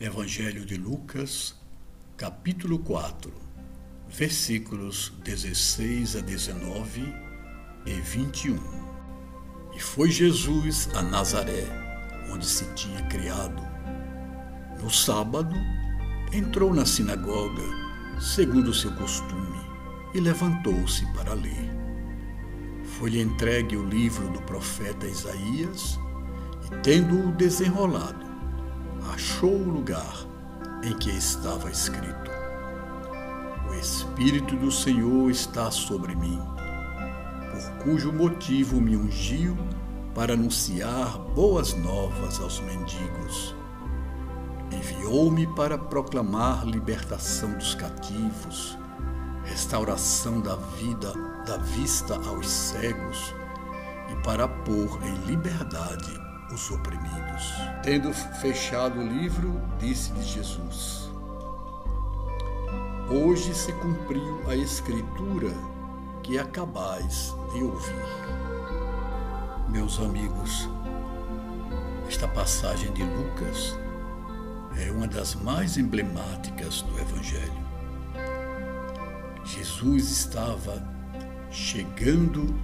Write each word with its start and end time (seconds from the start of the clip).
Evangelho 0.00 0.64
de 0.64 0.76
Lucas, 0.76 1.56
capítulo 2.16 2.78
4, 2.78 3.32
versículos 4.08 5.12
16 5.24 6.14
a 6.14 6.20
19 6.20 7.12
e 7.84 7.90
21. 7.94 8.60
E 9.74 9.80
foi 9.80 10.08
Jesus 10.08 10.88
a 10.94 11.02
Nazaré, 11.02 11.66
onde 12.32 12.46
se 12.46 12.64
tinha 12.74 13.02
criado. 13.08 13.60
No 14.80 14.88
sábado, 14.88 15.56
entrou 16.32 16.72
na 16.72 16.86
sinagoga, 16.86 17.64
segundo 18.20 18.68
o 18.68 18.74
seu 18.74 18.94
costume, 18.94 19.58
e 20.14 20.20
levantou-se 20.20 21.04
para 21.12 21.34
ler. 21.34 21.72
Foi-lhe 22.84 23.20
entregue 23.20 23.76
o 23.76 23.84
livro 23.84 24.30
do 24.30 24.40
profeta 24.42 25.08
Isaías, 25.08 25.98
e 26.66 26.82
tendo-o 26.84 27.32
desenrolado, 27.32 28.27
achou 29.18 29.50
o 29.50 29.68
lugar 29.68 30.14
em 30.84 30.96
que 30.96 31.10
estava 31.10 31.68
escrito: 31.68 32.30
O 33.68 33.74
Espírito 33.74 34.54
do 34.54 34.70
Senhor 34.70 35.28
está 35.28 35.72
sobre 35.72 36.14
mim, 36.14 36.40
por 37.50 37.84
cujo 37.84 38.12
motivo 38.12 38.80
me 38.80 38.96
ungiu 38.96 39.56
para 40.14 40.34
anunciar 40.34 41.18
boas 41.34 41.74
novas 41.74 42.38
aos 42.38 42.60
mendigos. 42.60 43.56
Enviou-me 44.70 45.48
para 45.56 45.76
proclamar 45.76 46.64
libertação 46.64 47.54
dos 47.54 47.74
cativos, 47.74 48.78
restauração 49.42 50.40
da 50.40 50.54
vida, 50.54 51.12
da 51.44 51.56
vista 51.56 52.14
aos 52.28 52.48
cegos 52.48 53.34
e 54.12 54.22
para 54.22 54.46
pôr 54.46 55.00
em 55.02 55.26
liberdade 55.26 56.27
os 56.52 56.70
oprimidos. 56.70 57.54
Tendo 57.82 58.12
fechado 58.12 58.98
o 59.00 59.06
livro, 59.06 59.60
disse-lhe 59.78 60.22
Jesus: 60.22 61.10
Hoje 63.10 63.54
se 63.54 63.72
cumpriu 63.74 64.42
a 64.48 64.56
escritura 64.56 65.52
que 66.22 66.38
acabais 66.38 67.34
de 67.52 67.62
ouvir. 67.62 68.04
Meus 69.68 69.98
amigos, 69.98 70.68
esta 72.08 72.26
passagem 72.28 72.92
de 72.92 73.02
Lucas 73.02 73.76
é 74.78 74.90
uma 74.90 75.06
das 75.06 75.34
mais 75.34 75.76
emblemáticas 75.76 76.82
do 76.82 76.98
Evangelho. 76.98 77.68
Jesus 79.44 80.10
estava 80.10 80.82
chegando 81.50 82.54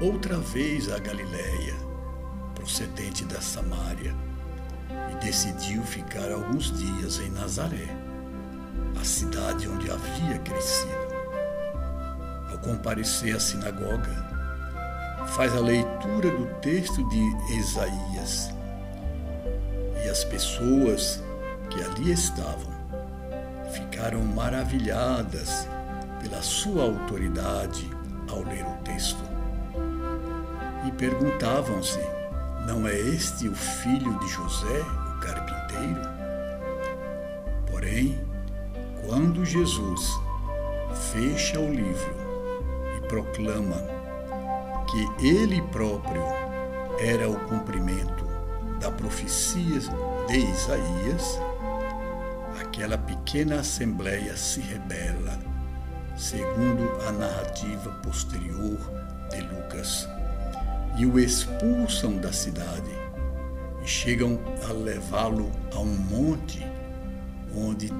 outra 0.00 0.38
vez 0.38 0.90
à 0.90 0.98
Galiléia 0.98 1.93
procedente 2.64 3.26
da 3.26 3.42
Samária, 3.42 4.14
e 5.12 5.14
decidiu 5.22 5.82
ficar 5.82 6.32
alguns 6.32 6.72
dias 6.72 7.20
em 7.20 7.30
Nazaré, 7.30 7.88
a 8.98 9.04
cidade 9.04 9.68
onde 9.68 9.90
havia 9.90 10.38
crescido. 10.38 11.14
Ao 12.50 12.58
comparecer 12.58 13.36
à 13.36 13.40
sinagoga, 13.40 14.10
faz 15.36 15.54
a 15.54 15.60
leitura 15.60 16.30
do 16.30 16.46
texto 16.60 17.06
de 17.10 17.54
Isaías 17.58 18.50
e 20.02 20.08
as 20.08 20.24
pessoas 20.24 21.22
que 21.68 21.82
ali 21.82 22.12
estavam 22.12 22.72
ficaram 23.74 24.22
maravilhadas 24.22 25.68
pela 26.22 26.40
sua 26.40 26.84
autoridade 26.84 27.90
ao 28.30 28.42
ler 28.42 28.64
o 28.64 28.82
texto 28.84 29.22
e 30.86 30.92
perguntavam-se 30.92 32.23
não 32.66 32.86
é 32.88 32.98
este 32.98 33.48
o 33.48 33.54
filho 33.54 34.18
de 34.18 34.28
José, 34.28 34.80
o 34.80 35.20
carpinteiro? 35.20 36.00
Porém, 37.70 38.18
quando 39.06 39.44
Jesus 39.44 40.10
fecha 41.12 41.60
o 41.60 41.70
livro 41.70 42.14
e 42.96 43.08
proclama 43.08 43.76
que 44.90 45.26
ele 45.26 45.60
próprio 45.62 46.22
era 46.98 47.28
o 47.28 47.38
cumprimento 47.48 48.24
da 48.80 48.90
profecia 48.90 49.80
de 50.28 50.38
Isaías, 50.38 51.38
aquela 52.60 52.96
pequena 52.96 53.60
assembleia 53.60 54.36
se 54.36 54.60
rebela, 54.60 55.38
segundo 56.16 56.90
a 57.06 57.12
narrativa 57.12 57.90
posterior 58.02 58.78
e 60.96 61.06
o 61.06 61.18
expulsam 61.18 62.16
da 62.16 62.32
cidade 62.32 62.90
e 63.82 63.86
chegam 63.86 64.38
a 64.68 64.72
levá-lo 64.72 65.50
a 65.74 65.78
um 65.80 65.96
monte 65.96 66.64
onde 67.54 67.90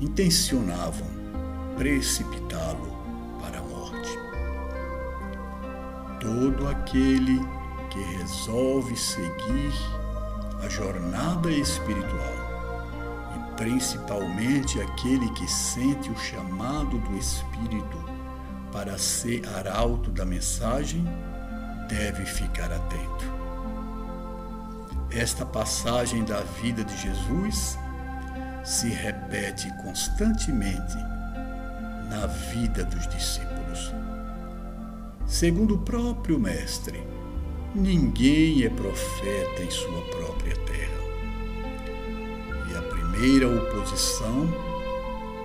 intencionavam 0.00 1.06
precipitá-lo 1.76 2.92
para 3.40 3.58
a 3.58 3.62
morte. 3.62 4.18
Todo 6.20 6.68
aquele 6.68 7.40
que 7.90 7.98
resolve 8.18 8.96
seguir 8.96 9.72
a 10.64 10.68
jornada 10.68 11.50
espiritual 11.50 12.52
e 13.36 13.56
principalmente 13.56 14.80
aquele 14.80 15.28
que 15.30 15.50
sente 15.50 16.10
o 16.10 16.16
chamado 16.16 16.98
do 16.98 17.16
Espírito 17.16 17.98
para 18.70 18.96
ser 18.96 19.46
arauto 19.56 20.10
da 20.10 20.24
mensagem 20.24 21.04
deve 21.92 22.24
ficar 22.24 22.72
atento. 22.72 23.24
Esta 25.10 25.44
passagem 25.44 26.24
da 26.24 26.40
vida 26.40 26.82
de 26.82 26.96
Jesus 26.96 27.78
se 28.64 28.88
repete 28.88 29.70
constantemente 29.82 30.96
na 32.08 32.26
vida 32.26 32.84
dos 32.84 33.06
discípulos. 33.08 33.92
Segundo 35.26 35.74
o 35.74 35.78
próprio 35.78 36.38
Mestre, 36.38 37.06
ninguém 37.74 38.64
é 38.64 38.70
profeta 38.70 39.62
em 39.62 39.70
sua 39.70 40.02
própria 40.16 40.56
terra. 40.56 41.02
E 42.70 42.76
a 42.76 42.82
primeira 42.82 43.48
oposição 43.48 44.48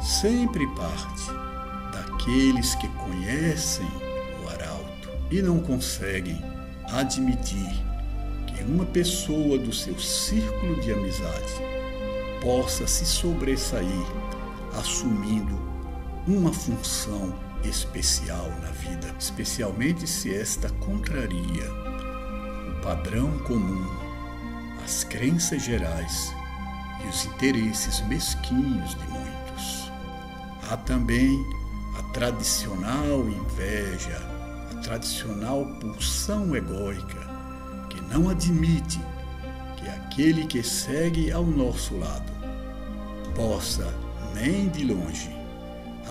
sempre 0.00 0.66
parte 0.74 1.30
daqueles 1.92 2.74
que 2.74 2.88
conhecem 2.88 4.11
e 5.32 5.40
não 5.40 5.58
conseguem 5.60 6.38
admitir 6.92 7.72
que 8.46 8.62
uma 8.64 8.84
pessoa 8.84 9.56
do 9.58 9.72
seu 9.72 9.98
círculo 9.98 10.78
de 10.82 10.92
amizade 10.92 11.54
possa 12.42 12.86
se 12.86 13.06
sobressair 13.06 14.06
assumindo 14.78 15.58
uma 16.28 16.52
função 16.52 17.34
especial 17.64 18.46
na 18.60 18.70
vida, 18.72 19.14
especialmente 19.18 20.06
se 20.06 20.34
esta 20.34 20.68
contraria 20.68 21.70
o 22.68 22.82
padrão 22.82 23.38
comum, 23.40 23.86
as 24.84 25.02
crenças 25.04 25.62
gerais 25.62 26.34
e 27.02 27.08
os 27.08 27.24
interesses 27.24 28.06
mesquinhos 28.06 28.90
de 28.90 29.06
muitos. 29.08 29.90
Há 30.70 30.76
também 30.76 31.42
a 31.98 32.02
tradicional 32.12 33.26
inveja 33.28 34.41
tradicional 34.82 35.64
pulsão 35.80 36.54
egóica 36.54 37.20
que 37.88 38.00
não 38.02 38.28
admite 38.28 39.00
que 39.76 39.88
aquele 39.88 40.46
que 40.46 40.62
segue 40.62 41.30
ao 41.32 41.44
nosso 41.44 41.96
lado 41.98 42.32
possa, 43.34 43.92
nem 44.34 44.68
de 44.68 44.84
longe, 44.84 45.30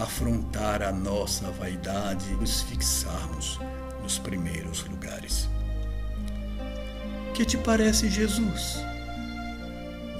afrontar 0.00 0.82
a 0.82 0.92
nossa 0.92 1.50
vaidade 1.50 2.30
e 2.30 2.36
nos 2.36 2.62
fixarmos 2.62 3.60
nos 4.02 4.18
primeiros 4.18 4.84
lugares. 4.84 5.48
Que 7.34 7.44
te 7.44 7.58
parece 7.58 8.08
Jesus? 8.08 8.78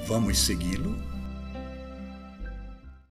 Vamos 0.07 0.39
segui-lo? 0.39 1.10